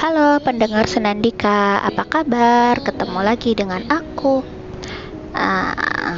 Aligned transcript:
Halo 0.00 0.40
pendengar 0.40 0.88
Senandika, 0.88 1.84
apa 1.84 2.08
kabar? 2.08 2.80
Ketemu 2.80 3.20
lagi 3.20 3.52
dengan 3.52 3.84
aku. 3.92 4.40
Uh, 5.36 6.16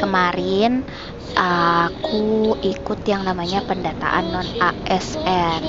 kemarin 0.00 0.88
aku 1.36 2.56
ikut 2.64 3.04
yang 3.04 3.28
namanya 3.28 3.60
pendataan 3.68 4.32
non 4.32 4.48
ASN. 4.56 5.68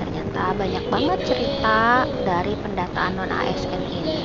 Ternyata 0.00 0.56
banyak 0.56 0.84
banget 0.88 1.36
cerita 1.36 2.08
dari 2.24 2.56
pendataan 2.56 3.12
non 3.20 3.28
ASN 3.28 3.82
ini. 3.92 4.24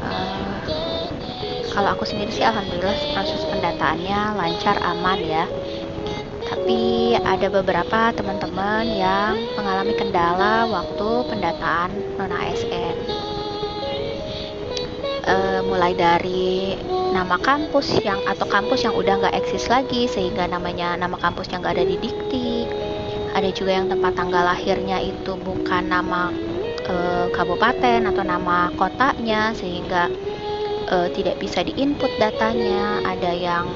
Uh, 0.00 0.56
kalau 1.68 2.00
aku 2.00 2.08
sendiri 2.08 2.32
sih 2.32 2.48
alhamdulillah 2.48 2.96
proses 3.12 3.44
pendataannya 3.44 4.40
lancar 4.40 4.80
aman 4.80 5.20
ya 5.20 5.44
tapi 6.52 7.16
ada 7.16 7.48
beberapa 7.48 8.12
teman-teman 8.12 8.84
yang 8.84 9.40
mengalami 9.56 9.96
kendala 9.96 10.68
waktu 10.68 11.08
pendataan 11.32 11.96
non 12.20 12.28
ASN 12.28 12.96
e, 15.24 15.36
mulai 15.64 15.96
dari 15.96 16.76
nama 17.16 17.40
kampus 17.40 18.04
yang 18.04 18.20
atau 18.28 18.44
kampus 18.44 18.84
yang 18.84 18.92
udah 18.92 19.16
nggak 19.24 19.32
eksis 19.32 19.72
lagi 19.72 20.04
sehingga 20.04 20.44
namanya 20.44 20.92
nama 21.00 21.16
kampusnya 21.16 21.64
nggak 21.64 21.80
ada 21.80 21.88
di 21.88 21.96
dikti. 21.96 22.68
Ada 23.32 23.48
juga 23.56 23.72
yang 23.80 23.88
tempat 23.88 24.12
tanggal 24.12 24.44
lahirnya 24.44 25.00
itu 25.00 25.32
bukan 25.40 25.88
nama 25.88 26.28
e, 26.84 26.94
kabupaten 27.32 28.12
atau 28.12 28.22
nama 28.28 28.68
kotanya 28.76 29.56
sehingga 29.56 30.12
e, 30.84 30.96
tidak 31.16 31.40
bisa 31.40 31.64
diinput 31.64 32.12
datanya. 32.20 33.00
Ada 33.08 33.32
yang 33.32 33.66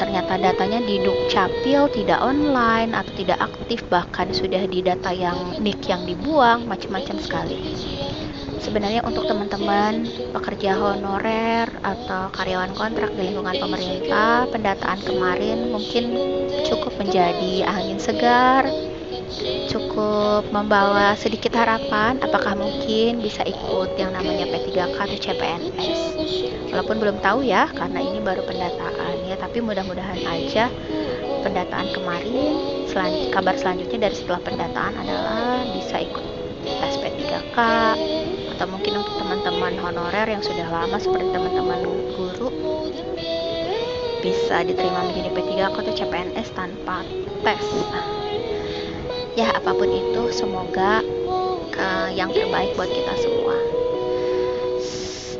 ternyata 0.00 0.40
datanya 0.40 0.80
di 0.80 0.96
Dukcapil 1.04 1.92
tidak 1.92 2.24
online 2.24 2.96
atau 2.96 3.12
tidak 3.12 3.36
aktif 3.36 3.84
bahkan 3.92 4.32
sudah 4.32 4.64
di 4.64 4.80
data 4.80 5.12
yang 5.12 5.60
nick 5.60 5.84
yang 5.84 6.08
dibuang 6.08 6.64
macam-macam 6.64 7.20
sekali. 7.20 7.76
Sebenarnya 8.60 9.04
untuk 9.04 9.28
teman-teman 9.28 10.08
pekerja 10.32 10.76
honorer 10.76 11.68
atau 11.84 12.32
karyawan 12.32 12.72
kontrak 12.76 13.12
di 13.16 13.32
lingkungan 13.32 13.56
pemerintah 13.56 14.48
pendataan 14.48 15.00
kemarin 15.04 15.68
mungkin 15.68 16.04
cukup 16.64 16.96
menjadi 16.96 17.68
angin 17.68 18.00
segar 18.00 18.68
cukup 19.70 20.50
membawa 20.50 21.14
sedikit 21.14 21.54
harapan 21.54 22.18
apakah 22.18 22.58
mungkin 22.58 23.22
bisa 23.22 23.46
ikut 23.46 23.94
yang 23.94 24.10
namanya 24.10 24.46
P3K 24.50 24.98
atau 24.98 25.18
CPNS 25.18 26.00
walaupun 26.74 26.96
belum 26.98 27.16
tahu 27.22 27.46
ya 27.46 27.70
karena 27.70 28.02
ini 28.02 28.18
baru 28.18 28.42
pendataan 28.42 29.14
ya 29.26 29.36
tapi 29.38 29.62
mudah-mudahan 29.62 30.20
aja 30.26 30.66
pendataan 31.46 31.88
kemarin 31.94 32.52
selan 32.90 33.30
kabar 33.30 33.54
selanjutnya 33.54 34.10
dari 34.10 34.16
setelah 34.18 34.42
pendataan 34.42 34.94
adalah 34.98 35.62
bisa 35.72 36.02
ikut 36.02 36.24
tes 36.66 36.94
P3K 36.98 37.58
atau 38.56 38.66
mungkin 38.68 39.00
untuk 39.00 39.14
teman-teman 39.16 39.74
honorer 39.80 40.26
yang 40.28 40.42
sudah 40.44 40.68
lama 40.68 40.98
seperti 41.00 41.32
teman-teman 41.32 41.80
guru 42.18 42.48
bisa 44.20 44.60
diterima 44.66 45.08
menjadi 45.08 45.30
P3K 45.32 45.62
atau 45.72 45.92
CPNS 45.96 46.48
tanpa 46.52 47.00
tes 47.40 47.64
ya 49.38 49.54
apa 49.54 49.70
pun 49.70 49.86
itu 49.86 50.22
semoga 50.34 51.02
uh, 51.78 52.08
yang 52.10 52.30
terbaik 52.34 52.74
buat 52.74 52.90
kita 52.90 53.14
semua. 53.20 53.56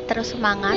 Terus 0.07 0.35
semangat 0.35 0.75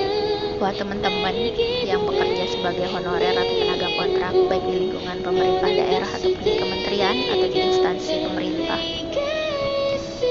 buat 0.62 0.79
teman-teman 0.79 1.35
yang 1.83 2.07
bekerja 2.07 2.47
sebagai 2.55 2.87
honorer 2.95 3.35
atau 3.35 3.55
tenaga 3.59 3.89
kontrak 3.98 4.35
baik 4.47 4.65
di 4.70 4.77
lingkungan 4.87 5.19
pemerintah 5.27 5.70
daerah 5.75 6.11
ataupun 6.15 6.42
di 6.42 6.55
kementerian 6.55 7.17
atau 7.35 7.47
di 7.51 7.59
instansi 7.59 8.15
pemerintah. 8.31 8.81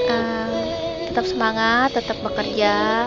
Uh, 0.08 0.60
tetap 1.12 1.24
semangat 1.28 1.92
tetap 1.92 2.16
bekerja 2.24 3.06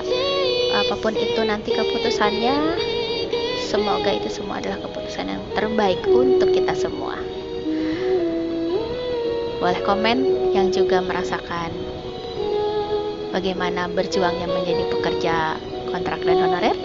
apa 0.77 0.95
pun 1.01 1.13
itu 1.17 1.41
nanti 1.41 1.73
keputusannya. 1.73 2.77
Semoga 3.67 4.15
itu 4.15 4.31
semua 4.31 4.63
adalah 4.63 4.79
keputusan 4.79 5.27
yang 5.27 5.43
terbaik 5.51 5.99
untuk 6.07 6.55
kita 6.55 6.71
semua 6.71 7.19
boleh 9.57 9.81
komen 9.81 10.17
yang 10.53 10.69
juga 10.69 11.01
merasakan 11.01 11.73
bagaimana 13.33 13.89
berjuangnya 13.89 14.45
menjadi 14.45 14.83
pekerja 14.93 15.35
kontrak 15.89 16.21
dan 16.21 16.37
honorer. 16.45 16.76